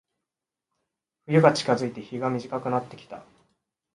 [1.27, 3.23] 冬が近づいて、日が短くなってきた。